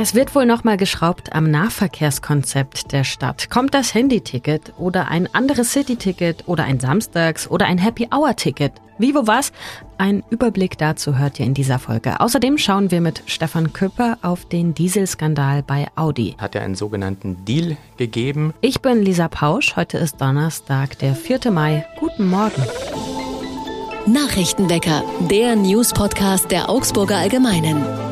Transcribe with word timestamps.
Es 0.00 0.14
wird 0.14 0.36
wohl 0.36 0.46
noch 0.46 0.62
mal 0.62 0.76
geschraubt 0.76 1.32
am 1.32 1.50
Nahverkehrskonzept 1.50 2.92
der 2.92 3.02
Stadt. 3.02 3.50
Kommt 3.50 3.74
das 3.74 3.94
Handyticket 3.94 4.72
oder 4.78 5.08
ein 5.08 5.28
anderes 5.34 5.72
City-Ticket 5.72 6.46
oder 6.46 6.62
ein 6.62 6.78
Samstags- 6.78 7.50
oder 7.50 7.66
ein 7.66 7.78
Happy-Hour-Ticket? 7.78 8.74
Wie, 8.98 9.12
wo, 9.16 9.26
was? 9.26 9.50
Ein 9.96 10.22
Überblick 10.30 10.78
dazu 10.78 11.18
hört 11.18 11.40
ihr 11.40 11.46
in 11.46 11.54
dieser 11.54 11.80
Folge. 11.80 12.20
Außerdem 12.20 12.58
schauen 12.58 12.92
wir 12.92 13.00
mit 13.00 13.24
Stefan 13.26 13.72
Küpper 13.72 14.18
auf 14.22 14.44
den 14.44 14.72
Dieselskandal 14.72 15.64
bei 15.64 15.88
Audi. 15.96 16.36
Hat 16.38 16.54
ja 16.54 16.60
einen 16.60 16.76
sogenannten 16.76 17.44
Deal 17.44 17.76
gegeben. 17.96 18.54
Ich 18.60 18.80
bin 18.80 19.02
Lisa 19.02 19.26
Pausch. 19.26 19.74
Heute 19.74 19.98
ist 19.98 20.20
Donnerstag, 20.20 20.96
der 21.00 21.16
4. 21.16 21.50
Mai. 21.50 21.84
Guten 21.98 22.28
Morgen. 22.28 22.62
Nachrichtenwecker, 24.06 25.02
der 25.28 25.56
News-Podcast 25.56 26.52
der 26.52 26.70
Augsburger 26.70 27.16
Allgemeinen. 27.16 28.07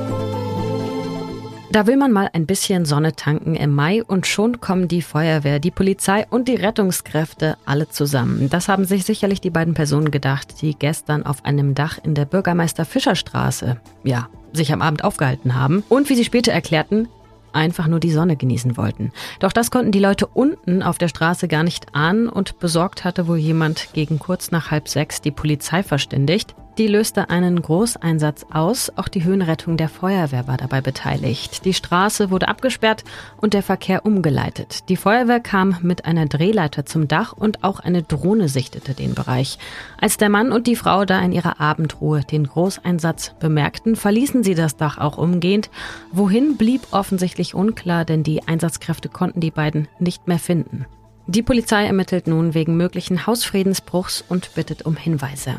Da 1.71 1.87
will 1.87 1.97
man 1.97 2.13
mal 2.13 2.31
ein 2.33 2.47
bisschen 2.47 2.85
Sonne 2.85 3.17
tanken 3.17 3.57
im 3.57 3.75
Mai 3.75 4.03
und 4.05 4.27
schon 4.27 4.61
kommen 4.61 4.87
die 4.89 5.03
Feuerwehr, 5.03 5.59
die 5.59 5.73
Polizei 5.73 6.25
und 6.31 6.47
die 6.49 6.55
Rettungskräfte 6.55 7.57
alle 7.67 7.89
zusammen. 7.89 8.49
Das 8.49 8.69
haben 8.69 8.85
sich 8.85 9.05
sicherlich 9.05 9.41
die 9.41 9.51
beiden 9.51 9.75
Personen 9.75 10.11
gedacht, 10.11 10.63
die 10.63 10.75
gestern 10.79 11.27
auf 11.27 11.45
einem 11.45 11.75
Dach 11.75 11.99
in 12.03 12.15
der 12.15 12.25
Bürgermeister 12.25 12.85
Fischer 12.85 13.17
Straße, 13.17 13.79
ja, 14.05 14.29
sich 14.53 14.73
am 14.73 14.81
Abend 14.81 15.03
aufgehalten 15.03 15.55
haben 15.55 15.83
und 15.89 16.09
wie 16.09 16.15
sie 16.15 16.25
später 16.25 16.53
erklärten, 16.53 17.09
einfach 17.53 17.89
nur 17.89 18.01
die 18.01 18.13
Sonne 18.13 18.37
genießen 18.37 18.77
wollten. 18.77 19.13
Doch 19.41 19.53
das 19.53 19.71
konnten 19.71 19.91
die 19.91 19.99
Leute 19.99 20.27
unten 20.27 20.83
auf 20.83 20.99
der 20.99 21.09
Straße 21.09 21.49
gar 21.49 21.65
nicht 21.65 21.95
ahnen 21.95 22.29
und 22.29 22.59
besorgt 22.61 23.05
hatte 23.05 23.27
wohl 23.27 23.39
jemand 23.39 23.89
gegen 23.93 24.19
kurz 24.19 24.51
nach 24.51 24.71
halb 24.71 24.89
sechs 24.89 25.21
die 25.21 25.33
Polizei 25.33 25.83
verständigt. 25.83 26.55
Die 26.79 26.89
löste 26.89 27.31
einen 27.31 27.63
Großeinsatz 27.63 28.45
aus. 28.53 28.93
Auch 28.97 29.09
die 29.09 29.25
Höhenrettung 29.25 29.79
der 29.79 29.89
Feuerwehr 29.89 30.47
war 30.47 30.59
dabei 30.59 30.83
beteiligt. 30.83 31.65
Die 31.65 31.73
Straße 31.73 32.31
wurde 32.31 32.49
abgesperrt 32.49 33.03
und 33.39 33.55
der 33.55 33.63
Verkehr 33.63 34.05
umgeleitet. 34.05 34.91
Die 34.91 34.97
Feuerwehr 34.97 35.41
kam 35.41 35.79
mit 35.81 36.05
einer 36.05 36.27
Drehleiter 36.27 36.85
zum 36.85 37.09
Dach 37.09 37.33
und 37.33 37.65
auch 37.65 37.81
eine 37.81 38.03
Drohne 38.03 38.51
sichtete 38.51 38.93
den 38.93 39.15
Bereich. 39.15 39.59
Als 39.99 40.19
der 40.19 40.29
Mann 40.29 40.53
und 40.53 40.67
die 40.67 40.77
Frau 40.77 41.07
da 41.07 41.19
in 41.21 41.33
ihrer 41.33 41.61
Abendruhe 41.61 42.21
den 42.21 42.47
Großeinsatz 42.47 43.33
bemerkten, 43.41 43.97
verließen 43.97 44.45
sie 44.45 44.55
das 44.55 44.77
Dach 44.77 44.99
auch 44.99 45.17
umgehend. 45.17 45.71
Wohin 46.13 46.59
blieb 46.59 46.83
offensichtlich 46.91 47.55
unklar, 47.55 48.05
denn 48.05 48.23
die 48.23 48.47
Einsatzkräfte 48.47 49.09
konnten 49.09 49.41
die 49.41 49.51
beiden 49.51 49.89
nicht 49.99 50.29
mehr 50.29 50.39
finden. 50.39 50.85
Die 51.27 51.43
Polizei 51.43 51.87
ermittelt 51.87 52.27
nun 52.27 52.53
wegen 52.53 52.77
möglichen 52.77 53.27
Hausfriedensbruchs 53.27 54.23
und 54.29 54.55
bittet 54.55 54.83
um 54.83 54.95
Hinweise. 54.95 55.57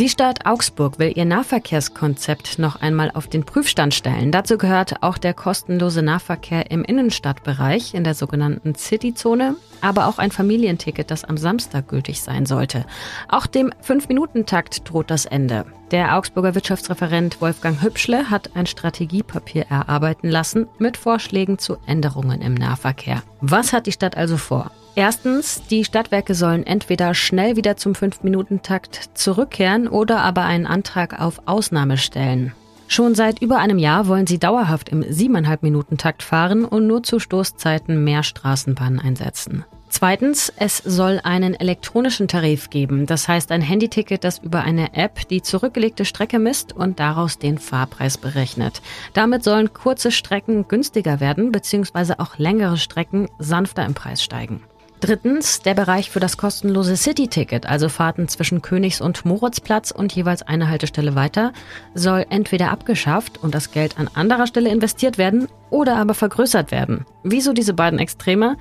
Die 0.00 0.08
Stadt 0.08 0.46
Augsburg 0.46 1.00
will 1.00 1.12
ihr 1.16 1.24
Nahverkehrskonzept 1.24 2.60
noch 2.60 2.80
einmal 2.80 3.10
auf 3.12 3.26
den 3.26 3.44
Prüfstand 3.44 3.92
stellen. 3.94 4.30
Dazu 4.30 4.56
gehört 4.56 5.02
auch 5.02 5.18
der 5.18 5.34
kostenlose 5.34 6.02
Nahverkehr 6.02 6.70
im 6.70 6.84
Innenstadtbereich 6.84 7.94
in 7.94 8.04
der 8.04 8.14
sogenannten 8.14 8.76
Cityzone, 8.76 9.56
aber 9.80 10.06
auch 10.06 10.18
ein 10.18 10.30
Familienticket, 10.30 11.10
das 11.10 11.24
am 11.24 11.36
Samstag 11.36 11.88
gültig 11.88 12.22
sein 12.22 12.46
sollte. 12.46 12.86
Auch 13.26 13.48
dem 13.48 13.72
5-Minuten-Takt 13.84 14.88
droht 14.88 15.10
das 15.10 15.26
Ende. 15.26 15.66
Der 15.90 16.16
Augsburger 16.16 16.54
Wirtschaftsreferent 16.54 17.40
Wolfgang 17.40 17.82
Hübschle 17.82 18.30
hat 18.30 18.54
ein 18.54 18.66
Strategiepapier 18.66 19.66
erarbeiten 19.68 20.28
lassen 20.28 20.68
mit 20.78 20.96
Vorschlägen 20.96 21.58
zu 21.58 21.76
Änderungen 21.86 22.40
im 22.40 22.54
Nahverkehr. 22.54 23.24
Was 23.40 23.72
hat 23.72 23.88
die 23.88 23.92
Stadt 23.92 24.16
also 24.16 24.36
vor? 24.36 24.70
Erstens, 24.98 25.62
die 25.70 25.84
Stadtwerke 25.84 26.34
sollen 26.34 26.66
entweder 26.66 27.14
schnell 27.14 27.54
wieder 27.54 27.76
zum 27.76 27.92
5-Minuten-Takt 27.92 29.10
zurückkehren 29.14 29.86
oder 29.86 30.22
aber 30.22 30.42
einen 30.42 30.66
Antrag 30.66 31.20
auf 31.20 31.40
Ausnahme 31.46 31.98
stellen. 31.98 32.52
Schon 32.88 33.14
seit 33.14 33.40
über 33.40 33.58
einem 33.58 33.78
Jahr 33.78 34.08
wollen 34.08 34.26
sie 34.26 34.40
dauerhaft 34.40 34.88
im 34.88 35.04
7,5-Minuten-Takt 35.04 36.24
fahren 36.24 36.64
und 36.64 36.88
nur 36.88 37.04
zu 37.04 37.20
Stoßzeiten 37.20 38.02
mehr 38.02 38.24
Straßenbahnen 38.24 38.98
einsetzen. 38.98 39.64
Zweitens, 39.88 40.52
es 40.56 40.78
soll 40.78 41.20
einen 41.22 41.54
elektronischen 41.54 42.26
Tarif 42.26 42.68
geben, 42.68 43.06
das 43.06 43.28
heißt 43.28 43.52
ein 43.52 43.62
Handyticket, 43.62 44.24
das 44.24 44.38
über 44.40 44.62
eine 44.62 44.94
App 44.94 45.28
die 45.28 45.42
zurückgelegte 45.42 46.06
Strecke 46.06 46.40
misst 46.40 46.72
und 46.72 46.98
daraus 46.98 47.38
den 47.38 47.58
Fahrpreis 47.58 48.18
berechnet. 48.18 48.82
Damit 49.12 49.44
sollen 49.44 49.72
kurze 49.72 50.10
Strecken 50.10 50.66
günstiger 50.66 51.20
werden, 51.20 51.52
beziehungsweise 51.52 52.18
auch 52.18 52.36
längere 52.36 52.78
Strecken 52.78 53.28
sanfter 53.38 53.86
im 53.86 53.94
Preis 53.94 54.24
steigen. 54.24 54.60
Drittens 55.00 55.62
der 55.62 55.74
Bereich 55.74 56.10
für 56.10 56.18
das 56.18 56.36
kostenlose 56.36 56.96
City-Ticket, 56.96 57.66
also 57.66 57.88
Fahrten 57.88 58.26
zwischen 58.26 58.62
Königs- 58.62 59.00
und 59.00 59.24
Moritzplatz 59.24 59.92
und 59.92 60.12
jeweils 60.12 60.42
eine 60.42 60.68
Haltestelle 60.68 61.14
weiter, 61.14 61.52
soll 61.94 62.26
entweder 62.30 62.72
abgeschafft 62.72 63.38
und 63.38 63.54
das 63.54 63.70
Geld 63.70 63.96
an 63.98 64.10
anderer 64.14 64.48
Stelle 64.48 64.70
investiert 64.70 65.16
werden 65.16 65.46
oder 65.70 65.96
aber 65.96 66.14
vergrößert 66.14 66.72
werden. 66.72 67.06
Wieso 67.22 67.52
diese 67.52 67.74
beiden 67.74 68.00
Extreme? 68.00 68.56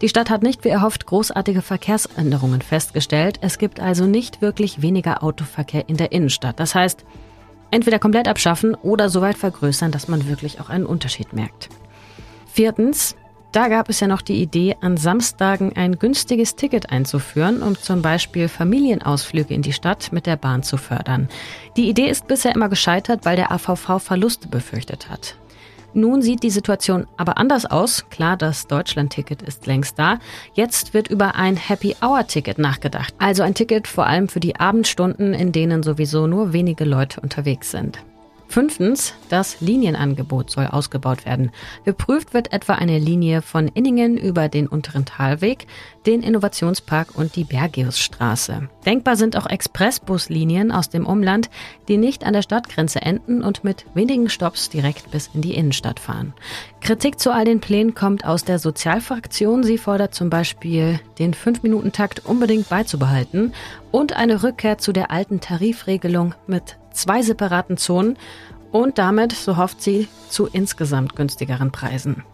Die 0.00 0.08
Stadt 0.08 0.30
hat 0.30 0.42
nicht 0.42 0.64
wie 0.64 0.70
erhofft 0.70 1.04
großartige 1.04 1.60
Verkehrsänderungen 1.60 2.62
festgestellt. 2.62 3.38
Es 3.42 3.58
gibt 3.58 3.78
also 3.78 4.06
nicht 4.06 4.40
wirklich 4.40 4.80
weniger 4.80 5.22
Autoverkehr 5.22 5.88
in 5.90 5.98
der 5.98 6.10
Innenstadt. 6.10 6.58
Das 6.58 6.74
heißt, 6.74 7.04
entweder 7.70 7.98
komplett 7.98 8.28
abschaffen 8.28 8.74
oder 8.74 9.10
so 9.10 9.20
weit 9.20 9.36
vergrößern, 9.36 9.92
dass 9.92 10.08
man 10.08 10.26
wirklich 10.26 10.58
auch 10.58 10.70
einen 10.70 10.86
Unterschied 10.86 11.34
merkt. 11.34 11.68
Viertens, 12.50 13.14
da 13.52 13.68
gab 13.68 13.88
es 13.88 14.00
ja 14.00 14.06
noch 14.06 14.22
die 14.22 14.40
Idee, 14.42 14.76
an 14.80 14.96
Samstagen 14.96 15.76
ein 15.76 15.98
günstiges 15.98 16.56
Ticket 16.56 16.90
einzuführen 16.90 17.62
und 17.62 17.78
zum 17.78 18.02
Beispiel 18.02 18.48
Familienausflüge 18.48 19.54
in 19.54 19.62
die 19.62 19.72
Stadt 19.72 20.12
mit 20.12 20.26
der 20.26 20.36
Bahn 20.36 20.62
zu 20.62 20.76
fördern. 20.76 21.28
Die 21.76 21.88
Idee 21.88 22.08
ist 22.08 22.26
bisher 22.26 22.54
immer 22.54 22.68
gescheitert, 22.68 23.24
weil 23.24 23.36
der 23.36 23.52
AVV 23.52 23.98
Verluste 23.98 24.48
befürchtet 24.48 25.10
hat. 25.10 25.36
Nun 25.94 26.22
sieht 26.22 26.42
die 26.42 26.50
Situation 26.50 27.06
aber 27.18 27.36
anders 27.36 27.66
aus. 27.66 28.08
Klar, 28.08 28.38
das 28.38 28.66
Deutschland-Ticket 28.66 29.42
ist 29.42 29.66
längst 29.66 29.98
da. 29.98 30.18
Jetzt 30.54 30.94
wird 30.94 31.08
über 31.08 31.34
ein 31.34 31.56
Happy-Hour-Ticket 31.56 32.58
nachgedacht. 32.58 33.14
Also 33.18 33.42
ein 33.42 33.54
Ticket 33.54 33.86
vor 33.86 34.06
allem 34.06 34.28
für 34.28 34.40
die 34.40 34.56
Abendstunden, 34.56 35.34
in 35.34 35.52
denen 35.52 35.82
sowieso 35.82 36.26
nur 36.26 36.54
wenige 36.54 36.84
Leute 36.84 37.20
unterwegs 37.20 37.70
sind. 37.70 37.98
Fünftens, 38.52 39.14
das 39.30 39.62
Linienangebot 39.62 40.50
soll 40.50 40.66
ausgebaut 40.66 41.24
werden. 41.24 41.52
Geprüft 41.86 42.34
wird 42.34 42.52
etwa 42.52 42.74
eine 42.74 42.98
Linie 42.98 43.40
von 43.40 43.66
Inningen 43.66 44.18
über 44.18 44.50
den 44.50 44.68
unteren 44.68 45.06
Talweg, 45.06 45.66
den 46.04 46.22
Innovationspark 46.22 47.14
und 47.14 47.34
die 47.34 47.44
Bergiusstraße. 47.44 48.68
Denkbar 48.84 49.16
sind 49.16 49.38
auch 49.38 49.46
Expressbuslinien 49.46 50.70
aus 50.70 50.90
dem 50.90 51.06
Umland, 51.06 51.48
die 51.88 51.96
nicht 51.96 52.24
an 52.24 52.34
der 52.34 52.42
Stadtgrenze 52.42 53.00
enden 53.00 53.42
und 53.42 53.64
mit 53.64 53.86
wenigen 53.94 54.28
Stops 54.28 54.68
direkt 54.68 55.10
bis 55.10 55.30
in 55.32 55.40
die 55.40 55.54
Innenstadt 55.54 55.98
fahren. 55.98 56.34
Kritik 56.82 57.18
zu 57.18 57.32
all 57.32 57.46
den 57.46 57.60
Plänen 57.60 57.94
kommt 57.94 58.26
aus 58.26 58.44
der 58.44 58.58
Sozialfraktion. 58.58 59.62
Sie 59.62 59.78
fordert 59.78 60.14
zum 60.14 60.28
Beispiel, 60.28 61.00
den 61.18 61.32
5-Minuten-Takt 61.32 62.26
unbedingt 62.26 62.68
beizubehalten 62.68 63.54
und 63.90 64.12
eine 64.12 64.42
Rückkehr 64.42 64.76
zu 64.76 64.92
der 64.92 65.10
alten 65.10 65.40
Tarifregelung 65.40 66.34
mit 66.46 66.76
zwei 66.92 67.22
separaten 67.22 67.76
Zonen 67.76 68.16
und 68.70 68.98
damit, 68.98 69.32
so 69.32 69.56
hofft 69.56 69.82
sie, 69.82 70.08
zu 70.28 70.46
insgesamt 70.46 71.14
günstigeren 71.16 71.72
Preisen. 71.72 72.24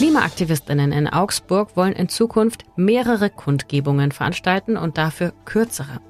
Klimaaktivistinnen 0.00 0.92
in 0.92 1.08
Augsburg 1.08 1.76
wollen 1.76 1.92
in 1.92 2.08
Zukunft 2.08 2.64
mehrere 2.74 3.28
Kundgebungen 3.28 4.12
veranstalten 4.12 4.78
und 4.78 4.96
dafür 4.96 5.34
kürzere. 5.44 6.00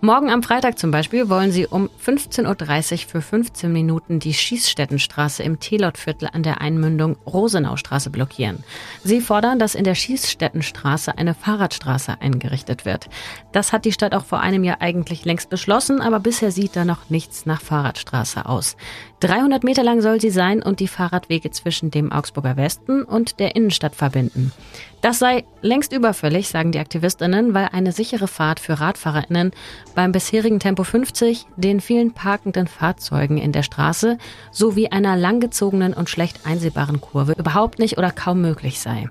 Morgen 0.00 0.30
am 0.30 0.42
Freitag 0.42 0.78
zum 0.78 0.90
Beispiel 0.90 1.28
wollen 1.28 1.50
sie 1.50 1.66
um 1.66 1.88
15.30 2.04 2.92
Uhr 2.92 3.08
für 3.08 3.22
15 3.22 3.72
Minuten 3.72 4.18
die 4.18 4.34
Schießstättenstraße 4.34 5.42
im 5.42 5.60
Telotviertel 5.60 6.28
an 6.32 6.42
der 6.42 6.60
Einmündung 6.60 7.16
Rosenaustraße 7.26 8.10
blockieren. 8.10 8.64
Sie 9.02 9.20
fordern, 9.20 9.58
dass 9.58 9.74
in 9.74 9.84
der 9.84 9.94
Schießstättenstraße 9.94 11.16
eine 11.16 11.34
Fahrradstraße 11.34 12.20
eingerichtet 12.20 12.84
wird. 12.84 13.08
Das 13.52 13.72
hat 13.72 13.84
die 13.84 13.92
Stadt 13.92 14.14
auch 14.14 14.24
vor 14.24 14.40
einem 14.40 14.64
Jahr 14.64 14.80
eigentlich 14.80 15.24
längst 15.24 15.48
beschlossen, 15.48 16.00
aber 16.00 16.20
bisher 16.20 16.50
sieht 16.50 16.76
da 16.76 16.84
noch 16.84 17.08
nichts 17.10 17.46
nach 17.46 17.60
Fahrradstraße 17.60 18.46
aus. 18.46 18.76
300 19.20 19.64
Meter 19.64 19.82
lang 19.82 20.00
soll 20.00 20.20
sie 20.20 20.30
sein 20.30 20.62
und 20.62 20.78
die 20.78 20.86
Fahrradwege 20.86 21.50
zwischen 21.50 21.90
dem 21.90 22.12
Augsburger 22.12 22.56
Westen 22.56 23.02
und 23.02 23.40
der 23.40 23.56
Innenstadt 23.56 23.96
verbinden. 23.96 24.52
Das 25.00 25.20
sei 25.20 25.44
längst 25.62 25.92
überfällig, 25.92 26.48
sagen 26.48 26.72
die 26.72 26.80
Aktivistinnen, 26.80 27.54
weil 27.54 27.68
eine 27.72 27.92
sichere 27.92 28.26
Fahrt 28.26 28.58
für 28.58 28.80
RadfahrerInnen 28.80 29.52
beim 29.94 30.10
bisherigen 30.10 30.58
Tempo 30.58 30.82
50, 30.82 31.46
den 31.56 31.80
vielen 31.80 32.12
parkenden 32.12 32.66
Fahrzeugen 32.66 33.38
in 33.38 33.52
der 33.52 33.62
Straße 33.62 34.18
sowie 34.50 34.88
einer 34.88 35.16
langgezogenen 35.16 35.94
und 35.94 36.10
schlecht 36.10 36.40
einsehbaren 36.44 37.00
Kurve 37.00 37.34
überhaupt 37.38 37.78
nicht 37.78 37.96
oder 37.96 38.10
kaum 38.10 38.40
möglich 38.40 38.80
sei. 38.80 39.08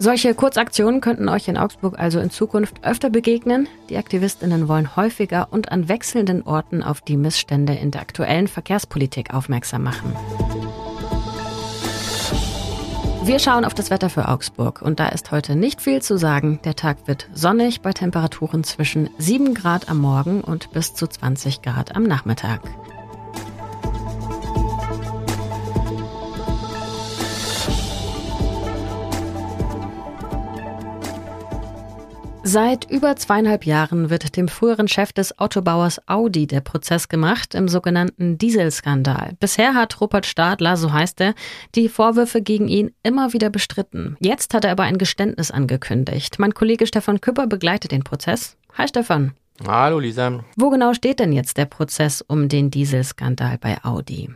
Solche 0.00 0.34
Kurzaktionen 0.34 1.00
könnten 1.00 1.28
euch 1.28 1.46
in 1.46 1.56
Augsburg 1.56 1.98
also 1.98 2.18
in 2.18 2.30
Zukunft 2.30 2.82
öfter 2.82 3.08
begegnen. 3.08 3.68
Die 3.88 3.98
Aktivistinnen 3.98 4.66
wollen 4.66 4.96
häufiger 4.96 5.48
und 5.52 5.70
an 5.70 5.88
wechselnden 5.88 6.42
Orten 6.42 6.82
auf 6.82 7.02
die 7.02 7.16
Missstände 7.16 7.74
in 7.74 7.92
der 7.92 8.00
aktuellen 8.00 8.48
Verkehrspolitik 8.48 9.32
aufmerksam 9.32 9.39
machen. 9.48 10.14
Wir 13.22 13.38
schauen 13.38 13.64
auf 13.64 13.74
das 13.74 13.90
Wetter 13.90 14.10
für 14.10 14.28
Augsburg 14.28 14.82
und 14.82 14.98
da 14.98 15.08
ist 15.08 15.30
heute 15.30 15.54
nicht 15.54 15.80
viel 15.80 16.00
zu 16.02 16.16
sagen. 16.16 16.58
Der 16.64 16.74
Tag 16.74 17.06
wird 17.06 17.28
sonnig 17.34 17.80
bei 17.80 17.92
Temperaturen 17.92 18.64
zwischen 18.64 19.10
7 19.18 19.54
Grad 19.54 19.88
am 19.88 19.98
Morgen 19.98 20.40
und 20.40 20.72
bis 20.72 20.94
zu 20.94 21.06
20 21.06 21.62
Grad 21.62 21.94
am 21.94 22.04
Nachmittag. 22.04 22.60
Seit 32.52 32.90
über 32.90 33.14
zweieinhalb 33.14 33.64
Jahren 33.64 34.10
wird 34.10 34.36
dem 34.36 34.48
früheren 34.48 34.88
Chef 34.88 35.12
des 35.12 35.38
Autobauers 35.38 36.00
Audi 36.08 36.48
der 36.48 36.60
Prozess 36.60 37.08
gemacht 37.08 37.54
im 37.54 37.68
sogenannten 37.68 38.38
Dieselskandal. 38.38 39.34
Bisher 39.38 39.74
hat 39.74 40.00
Rupert 40.00 40.26
Stadler, 40.26 40.76
so 40.76 40.92
heißt 40.92 41.20
er, 41.20 41.34
die 41.76 41.88
Vorwürfe 41.88 42.42
gegen 42.42 42.66
ihn 42.66 42.90
immer 43.04 43.32
wieder 43.32 43.50
bestritten. 43.50 44.16
Jetzt 44.18 44.52
hat 44.52 44.64
er 44.64 44.72
aber 44.72 44.82
ein 44.82 44.98
Geständnis 44.98 45.52
angekündigt. 45.52 46.40
Mein 46.40 46.52
Kollege 46.52 46.88
Stefan 46.88 47.20
Küpper 47.20 47.46
begleitet 47.46 47.92
den 47.92 48.02
Prozess. 48.02 48.56
Hi 48.76 48.88
Stefan. 48.88 49.30
Hallo 49.64 50.00
Lisa. 50.00 50.42
Wo 50.56 50.70
genau 50.70 50.92
steht 50.92 51.20
denn 51.20 51.32
jetzt 51.32 51.56
der 51.56 51.66
Prozess 51.66 52.20
um 52.20 52.48
den 52.48 52.72
Dieselskandal 52.72 53.58
bei 53.58 53.78
Audi? 53.84 54.28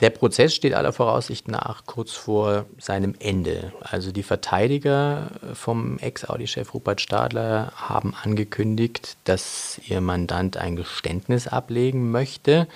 Der 0.00 0.10
Prozess 0.10 0.54
steht 0.54 0.74
aller 0.74 0.92
Voraussicht 0.92 1.48
nach 1.48 1.84
kurz 1.84 2.12
vor 2.12 2.66
seinem 2.78 3.16
Ende. 3.18 3.72
Also 3.80 4.12
die 4.12 4.22
Verteidiger 4.22 5.32
vom 5.54 5.98
Ex-Audi-Chef 5.98 6.72
Rupert 6.72 7.00
Stadler 7.00 7.72
haben 7.74 8.14
angekündigt, 8.14 9.16
dass 9.24 9.80
ihr 9.88 10.00
Mandant 10.00 10.56
ein 10.56 10.76
Geständnis 10.76 11.48
ablegen 11.48 12.12
möchte. 12.12 12.68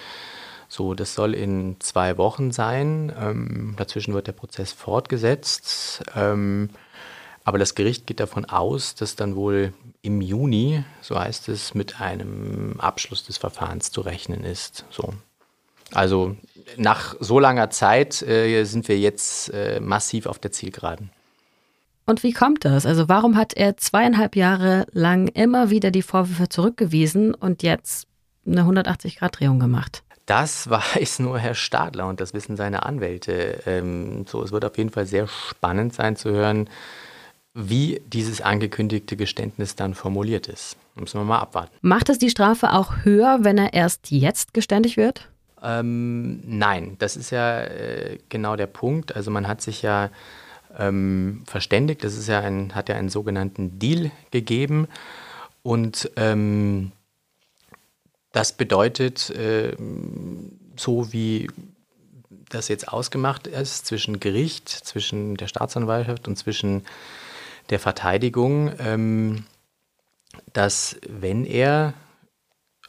So, 0.68 0.94
das 0.94 1.14
soll 1.14 1.34
in 1.34 1.76
zwei 1.78 2.18
Wochen 2.18 2.50
sein. 2.50 3.12
Ähm, 3.16 3.74
dazwischen 3.76 4.14
wird 4.14 4.26
der 4.26 4.32
Prozess 4.32 4.72
fortgesetzt. 4.72 6.02
Ähm, 6.16 6.70
aber 7.44 7.58
das 7.58 7.76
Gericht 7.76 8.06
geht 8.08 8.18
davon 8.18 8.46
aus, 8.46 8.96
dass 8.96 9.14
dann 9.14 9.36
wohl 9.36 9.72
im 10.00 10.20
Juni, 10.20 10.82
so 11.02 11.18
heißt 11.18 11.48
es, 11.50 11.74
mit 11.74 12.00
einem 12.00 12.80
Abschluss 12.80 13.24
des 13.24 13.36
Verfahrens 13.38 13.92
zu 13.92 14.00
rechnen 14.00 14.42
ist. 14.42 14.86
So. 14.90 15.12
Also 15.94 16.36
nach 16.76 17.14
so 17.20 17.38
langer 17.38 17.70
Zeit 17.70 18.22
äh, 18.22 18.64
sind 18.64 18.88
wir 18.88 18.98
jetzt 18.98 19.52
äh, 19.52 19.80
massiv 19.80 20.26
auf 20.26 20.38
der 20.38 20.52
Zielgeraden. 20.52 21.10
Und 22.04 22.22
wie 22.22 22.32
kommt 22.32 22.64
das? 22.64 22.84
Also 22.84 23.08
warum 23.08 23.36
hat 23.36 23.54
er 23.54 23.76
zweieinhalb 23.76 24.34
Jahre 24.36 24.86
lang 24.92 25.28
immer 25.28 25.70
wieder 25.70 25.90
die 25.90 26.02
Vorwürfe 26.02 26.48
zurückgewiesen 26.48 27.34
und 27.34 27.62
jetzt 27.62 28.06
eine 28.44 28.62
180-Grad-Drehung 28.62 29.60
gemacht? 29.60 30.02
Das 30.26 30.68
weiß 30.96 31.20
nur 31.20 31.38
Herr 31.38 31.54
Stadler 31.54 32.08
und 32.08 32.20
das 32.20 32.34
wissen 32.34 32.56
seine 32.56 32.84
Anwälte. 32.84 33.62
Ähm, 33.66 34.26
so, 34.26 34.42
es 34.42 34.52
wird 34.52 34.64
auf 34.64 34.76
jeden 34.78 34.90
Fall 34.90 35.06
sehr 35.06 35.28
spannend 35.28 35.94
sein 35.94 36.16
zu 36.16 36.30
hören, 36.30 36.68
wie 37.54 38.00
dieses 38.06 38.40
angekündigte 38.40 39.16
Geständnis 39.16 39.76
dann 39.76 39.94
formuliert 39.94 40.48
ist. 40.48 40.76
Müssen 40.94 41.20
wir 41.20 41.24
mal 41.24 41.38
abwarten. 41.38 41.74
Macht 41.82 42.08
es 42.08 42.18
die 42.18 42.30
Strafe 42.30 42.72
auch 42.72 43.04
höher, 43.04 43.40
wenn 43.42 43.58
er 43.58 43.74
erst 43.74 44.10
jetzt 44.10 44.54
geständig 44.54 44.96
wird? 44.96 45.31
Ähm, 45.62 46.40
nein, 46.44 46.96
das 46.98 47.16
ist 47.16 47.30
ja 47.30 47.62
äh, 47.62 48.18
genau 48.28 48.56
der 48.56 48.66
Punkt. 48.66 49.14
Also 49.14 49.30
man 49.30 49.46
hat 49.46 49.62
sich 49.62 49.82
ja 49.82 50.10
ähm, 50.78 51.42
verständigt, 51.46 52.02
das 52.04 52.16
ist 52.16 52.28
ja 52.28 52.40
ein, 52.40 52.74
hat 52.74 52.88
ja 52.88 52.96
einen 52.96 53.10
sogenannten 53.10 53.78
Deal 53.78 54.10
gegeben 54.30 54.88
und 55.62 56.10
ähm, 56.16 56.92
das 58.32 58.52
bedeutet, 58.52 59.30
äh, 59.30 59.76
so 60.76 61.12
wie 61.12 61.48
das 62.48 62.68
jetzt 62.68 62.88
ausgemacht 62.88 63.46
ist 63.46 63.86
zwischen 63.86 64.20
Gericht, 64.20 64.68
zwischen 64.68 65.36
der 65.36 65.48
Staatsanwaltschaft 65.48 66.28
und 66.28 66.36
zwischen 66.36 66.84
der 67.70 67.78
Verteidigung, 67.78 68.72
ähm, 68.78 69.44
dass 70.52 70.96
wenn 71.08 71.44
er 71.44 71.94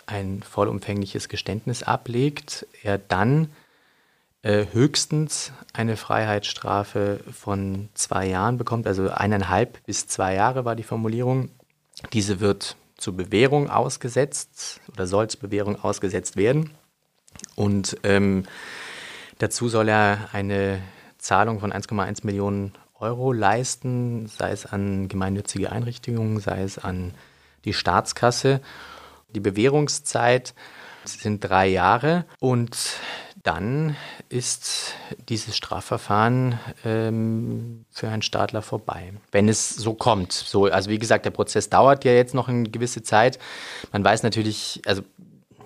ein 0.05 0.43
vollumfängliches 0.43 1.29
Geständnis 1.29 1.83
ablegt, 1.83 2.65
er 2.81 2.97
dann 2.97 3.49
äh, 4.41 4.65
höchstens 4.71 5.53
eine 5.71 5.95
Freiheitsstrafe 5.97 7.21
von 7.31 7.89
zwei 7.93 8.27
Jahren 8.27 8.57
bekommt, 8.57 8.87
also 8.87 9.09
eineinhalb 9.09 9.83
bis 9.85 10.07
zwei 10.07 10.35
Jahre 10.35 10.65
war 10.65 10.75
die 10.75 10.83
Formulierung. 10.83 11.49
Diese 12.11 12.39
wird 12.39 12.75
zur 12.97 13.15
Bewährung 13.15 13.69
ausgesetzt 13.69 14.81
oder 14.91 15.07
soll 15.07 15.29
zur 15.29 15.41
Bewährung 15.41 15.81
ausgesetzt 15.81 16.35
werden. 16.37 16.71
Und 17.55 17.97
ähm, 18.03 18.45
dazu 19.39 19.69
soll 19.69 19.89
er 19.89 20.29
eine 20.33 20.81
Zahlung 21.17 21.59
von 21.59 21.71
1,1 21.71 22.25
Millionen 22.25 22.73
Euro 22.99 23.33
leisten, 23.33 24.27
sei 24.27 24.51
es 24.51 24.65
an 24.65 25.07
gemeinnützige 25.07 25.71
Einrichtungen, 25.71 26.39
sei 26.39 26.63
es 26.63 26.77
an 26.77 27.13
die 27.65 27.73
Staatskasse. 27.73 28.61
Die 29.35 29.39
Bewährungszeit 29.39 30.53
sind 31.05 31.43
drei 31.43 31.67
Jahre 31.67 32.25
und 32.39 32.77
dann 33.43 33.97
ist 34.29 34.93
dieses 35.27 35.57
Strafverfahren 35.57 36.59
ähm, 36.85 37.85
für 37.91 38.09
Herrn 38.09 38.21
Stadler 38.21 38.61
vorbei, 38.61 39.13
wenn 39.31 39.49
es 39.49 39.69
so 39.69 39.93
kommt. 39.93 40.31
So, 40.31 40.65
also 40.65 40.89
wie 40.89 40.97
gesagt, 40.97 41.25
der 41.25 41.31
Prozess 41.31 41.69
dauert 41.69 42.05
ja 42.05 42.13
jetzt 42.13 42.33
noch 42.33 42.47
eine 42.47 42.69
gewisse 42.69 43.03
Zeit. 43.03 43.39
Man 43.91 44.03
weiß 44.03 44.23
natürlich, 44.23 44.81
also 44.85 45.01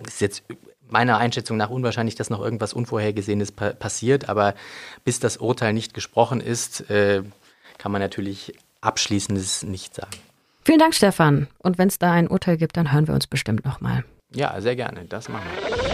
ist 0.08 0.22
jetzt 0.22 0.44
meiner 0.90 1.18
Einschätzung 1.18 1.58
nach 1.58 1.70
unwahrscheinlich, 1.70 2.16
dass 2.16 2.32
noch 2.32 2.42
irgendwas 2.42 2.74
Unvorhergesehenes 2.74 3.52
pa 3.52 3.74
passiert, 3.74 4.28
aber 4.28 4.56
bis 5.04 5.20
das 5.20 5.38
Urteil 5.38 5.74
nicht 5.74 5.94
gesprochen 5.94 6.42
ist, 6.42 6.90
äh, 6.90 7.22
kann 7.78 7.92
man 7.92 8.02
natürlich 8.02 8.54
Abschließendes 8.82 9.64
nicht 9.64 9.94
sagen. 9.94 10.18
Vielen 10.68 10.80
Dank, 10.80 10.94
Stefan. 10.94 11.48
Und 11.60 11.78
wenn 11.78 11.88
es 11.88 11.98
da 11.98 12.12
ein 12.12 12.28
Urteil 12.28 12.58
gibt, 12.58 12.76
dann 12.76 12.92
hören 12.92 13.08
wir 13.08 13.14
uns 13.14 13.26
bestimmt 13.26 13.64
nochmal. 13.64 14.04
Ja, 14.36 14.60
sehr 14.60 14.76
gerne. 14.76 15.06
Das 15.06 15.30
machen 15.30 15.46
wir. 15.56 15.87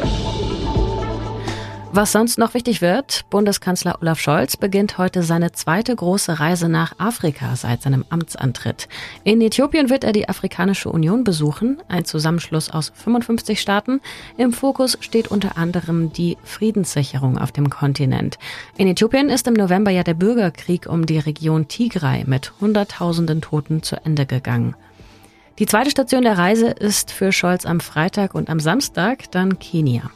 Was 1.96 2.12
sonst 2.12 2.40
noch 2.40 2.56
wichtig 2.56 2.82
wird, 2.82 3.24
Bundeskanzler 3.30 4.00
Olaf 4.02 4.20
Scholz 4.20 4.58
beginnt 4.58 4.98
heute 4.98 5.22
seine 5.22 5.52
zweite 5.52 5.96
große 5.96 6.40
Reise 6.40 6.68
nach 6.68 6.98
Afrika 6.98 7.56
seit 7.56 7.84
seinem 7.84 8.04
Amtsantritt. 8.10 8.88
In 9.24 9.40
Äthiopien 9.42 9.92
wird 9.92 10.04
er 10.04 10.12
die 10.12 10.28
Afrikanische 10.28 10.90
Union 10.90 11.24
besuchen, 11.24 11.84
ein 11.90 12.04
Zusammenschluss 12.04 12.72
aus 12.72 12.92
55 12.96 13.62
Staaten. 13.62 14.02
Im 14.38 14.54
Fokus 14.54 14.98
steht 15.02 15.28
unter 15.28 15.56
anderem 15.56 16.12
die 16.12 16.36
Friedenssicherung 16.44 17.38
auf 17.38 17.52
dem 17.52 17.70
Kontinent. 17.70 18.40
In 18.76 18.88
Äthiopien 18.88 19.30
ist 19.30 19.46
im 19.46 19.54
November 19.54 19.92
ja 19.92 20.02
der 20.02 20.16
Bürgerkrieg 20.16 20.88
um 20.88 21.06
die 21.06 21.20
Region 21.20 21.68
Tigray 21.68 22.24
mit 22.26 22.54
Hunderttausenden 22.60 23.42
Toten 23.42 23.84
zu 23.84 24.04
Ende 24.04 24.26
gegangen. 24.26 24.76
Die 25.60 25.68
zweite 25.68 25.92
Station 25.92 26.24
der 26.24 26.40
Reise 26.40 26.70
ist 26.70 27.12
für 27.12 27.32
Scholz 27.32 27.68
am 27.68 27.80
Freitag 27.80 28.34
und 28.34 28.50
am 28.50 28.60
Samstag 28.60 29.30
dann 29.30 29.60
Kenia. 29.60 30.10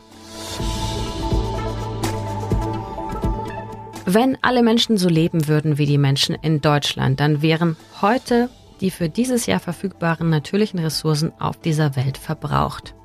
Wenn 4.09 4.37
alle 4.41 4.63
Menschen 4.63 4.95
so 4.95 5.09
leben 5.09 5.49
würden 5.49 5.77
wie 5.77 5.85
die 5.85 5.97
Menschen 5.97 6.33
in 6.41 6.61
Deutschland, 6.61 7.19
dann 7.19 7.41
wären 7.41 7.75
heute 8.01 8.49
die 8.79 8.89
für 8.89 9.09
dieses 9.09 9.47
Jahr 9.47 9.59
verfügbaren 9.59 10.29
natürlichen 10.29 10.79
Ressourcen 10.79 11.33
auf 11.39 11.57
dieser 11.57 11.97
Welt 11.97 12.17
verbraucht. 12.17 12.95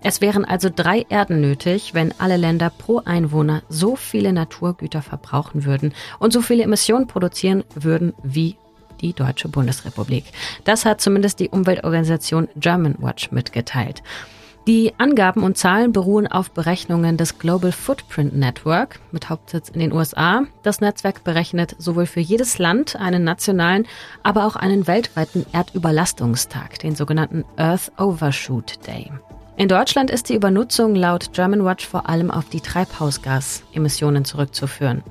Es 0.00 0.20
wären 0.20 0.44
also 0.44 0.70
drei 0.72 1.06
Erden 1.08 1.40
nötig, 1.40 1.92
wenn 1.94 2.14
alle 2.20 2.36
Länder 2.36 2.70
pro 2.70 2.98
Einwohner 3.04 3.64
so 3.68 3.96
viele 3.96 4.32
Naturgüter 4.32 5.02
verbrauchen 5.02 5.64
würden 5.64 5.92
und 6.20 6.32
so 6.32 6.40
viele 6.40 6.62
Emissionen 6.62 7.08
produzieren 7.08 7.64
würden 7.74 8.12
wie 8.22 8.56
die 9.00 9.12
Deutsche 9.12 9.48
Bundesrepublik. 9.48 10.22
Das 10.62 10.84
hat 10.84 11.00
zumindest 11.00 11.40
die 11.40 11.48
Umweltorganisation 11.48 12.46
German 12.54 12.94
Watch 13.00 13.32
mitgeteilt. 13.32 14.04
Die 14.66 14.94
Angaben 14.96 15.42
und 15.42 15.58
Zahlen 15.58 15.92
beruhen 15.92 16.26
auf 16.26 16.50
Berechnungen 16.50 17.18
des 17.18 17.38
Global 17.38 17.70
Footprint 17.70 18.34
Network 18.34 18.98
mit 19.12 19.28
Hauptsitz 19.28 19.68
in 19.68 19.78
den 19.78 19.92
USA. 19.92 20.44
Das 20.62 20.80
Netzwerk 20.80 21.22
berechnet 21.22 21.76
sowohl 21.78 22.06
für 22.06 22.20
jedes 22.20 22.56
Land 22.56 22.96
einen 22.96 23.24
nationalen, 23.24 23.86
aber 24.22 24.46
auch 24.46 24.56
einen 24.56 24.86
weltweiten 24.86 25.44
Erdüberlastungstag, 25.52 26.78
den 26.78 26.96
sogenannten 26.96 27.44
Earth 27.56 27.92
Overshoot 27.98 28.86
Day. 28.86 29.12
In 29.56 29.68
Deutschland 29.68 30.10
ist 30.10 30.30
die 30.30 30.34
Übernutzung 30.34 30.94
laut 30.94 31.34
German 31.34 31.62
Watch 31.66 31.86
vor 31.86 32.08
allem 32.08 32.30
auf 32.30 32.48
die 32.48 32.62
Treibhausgasemissionen 32.62 34.24
zurückzuführen. 34.24 35.02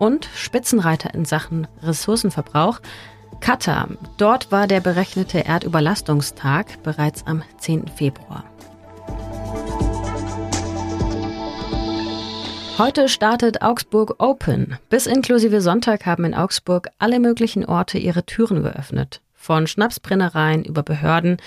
Und 0.00 0.28
Spitzenreiter 0.34 1.14
in 1.14 1.24
Sachen 1.24 1.68
Ressourcenverbrauch 1.80 2.80
Katar. 3.38 3.88
Dort 4.16 4.50
war 4.50 4.66
der 4.66 4.80
berechnete 4.80 5.44
Erdüberlastungstag 5.44 6.82
bereits 6.82 7.24
am 7.26 7.42
10. 7.58 7.86
Februar. 7.88 8.44
Heute 12.78 13.08
startet 13.08 13.62
Augsburg 13.62 14.16
Open. 14.18 14.76
Bis 14.90 15.06
inklusive 15.06 15.62
Sonntag 15.62 16.04
haben 16.04 16.26
in 16.26 16.34
Augsburg 16.34 16.88
alle 16.98 17.20
möglichen 17.20 17.64
Orte 17.64 17.96
ihre 17.96 18.26
Türen 18.26 18.62
geöffnet. 18.62 19.22
Von 19.32 19.66
Schnapsbrennereien 19.66 20.62
über 20.62 20.82
Behörden, 20.82 21.38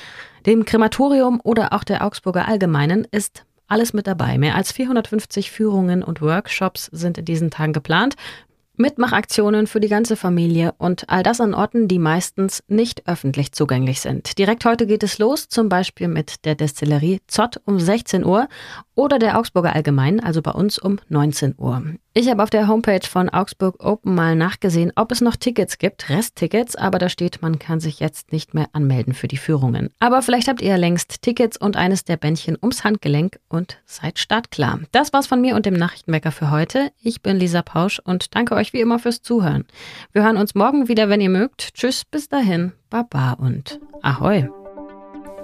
dem 0.48 0.65
Krematorium 0.65 1.39
oder 1.43 1.71
auch 1.74 1.83
der 1.83 2.03
Augsburger 2.03 2.48
Allgemeinen 2.48 3.05
ist 3.12 3.45
alles 3.67 3.93
mit 3.93 4.07
dabei. 4.07 4.39
Mehr 4.39 4.55
als 4.55 4.71
450 4.71 5.51
Führungen 5.51 6.01
und 6.01 6.19
Workshops 6.24 6.86
sind 6.86 7.19
in 7.19 7.25
diesen 7.25 7.51
Tagen 7.51 7.74
geplant. 7.74 8.15
Mitmachaktionen 8.79 9.67
für 9.67 9.81
die 9.81 9.89
ganze 9.89 10.15
Familie 10.15 10.74
und 10.77 11.09
all 11.09 11.21
das 11.21 11.41
an 11.41 11.53
Orten, 11.53 11.89
die 11.89 12.00
meistens 12.00 12.63
nicht 12.69 13.09
öffentlich 13.09 13.51
zugänglich 13.51 14.00
sind. 14.00 14.38
Direkt 14.38 14.63
heute 14.63 14.88
geht 14.88 15.03
es 15.03 15.17
los, 15.19 15.50
zum 15.50 15.67
Beispiel 15.67 16.07
mit 16.07 16.45
der 16.45 16.55
Destillerie 16.55 17.19
Zott 17.27 17.59
um 17.65 17.77
16 17.77 18.24
Uhr 18.24 18.48
oder 18.95 19.19
der 19.19 19.38
Augsburger 19.38 19.75
Allgemein, 19.75 20.24
also 20.24 20.41
bei 20.41 20.51
uns 20.51 20.79
um 20.79 20.98
19 21.09 21.55
Uhr. 21.57 21.83
Ich 22.19 22.29
habe 22.29 22.43
auf 22.43 22.49
der 22.49 22.67
Homepage 22.67 23.07
von 23.07 23.29
Augsburg 23.29 23.81
Open 23.81 24.13
mal 24.13 24.35
nachgesehen, 24.35 24.91
ob 24.97 25.13
es 25.13 25.21
noch 25.21 25.38
Tickets 25.38 25.77
gibt, 25.77 26.09
Resttickets, 26.09 26.75
aber 26.75 26.99
da 26.99 27.07
steht, 27.07 27.41
man 27.41 27.59
kann 27.59 27.79
sich 27.79 28.01
jetzt 28.01 28.33
nicht 28.33 28.53
mehr 28.53 28.67
anmelden 28.73 29.13
für 29.13 29.29
die 29.29 29.38
Führungen. 29.38 29.89
Aber 29.99 30.21
vielleicht 30.21 30.49
habt 30.49 30.59
ihr 30.59 30.71
ja 30.71 30.75
längst 30.75 31.21
Tickets 31.21 31.55
und 31.55 31.77
eines 31.77 32.03
der 32.03 32.17
Bändchen 32.17 32.57
ums 32.61 32.83
Handgelenk 32.83 33.39
und 33.47 33.77
seid 33.85 34.19
startklar. 34.19 34.81
Das 34.91 35.13
war's 35.13 35.27
von 35.27 35.39
mir 35.39 35.55
und 35.55 35.65
dem 35.65 35.75
Nachrichtenwecker 35.75 36.33
für 36.33 36.51
heute. 36.51 36.91
Ich 37.01 37.21
bin 37.21 37.38
Lisa 37.38 37.61
Pausch 37.61 37.99
und 38.03 38.35
danke 38.35 38.53
euch 38.55 38.73
wie 38.73 38.81
immer 38.81 38.99
fürs 38.99 39.21
Zuhören. 39.21 39.63
Wir 40.11 40.23
hören 40.23 40.35
uns 40.35 40.55
morgen 40.55 40.89
wieder, 40.89 41.07
wenn 41.07 41.21
ihr 41.21 41.29
mögt. 41.29 41.73
Tschüss, 41.73 42.03
bis 42.03 42.27
dahin, 42.27 42.73
Baba 42.89 43.31
und 43.39 43.79
Ahoi. 44.01 44.49